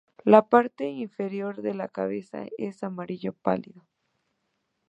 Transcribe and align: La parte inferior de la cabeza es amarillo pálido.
La 0.23 0.49
parte 0.49 0.89
inferior 0.89 1.61
de 1.61 1.75
la 1.75 1.87
cabeza 1.87 2.47
es 2.57 2.81
amarillo 2.83 3.33
pálido. 3.33 3.83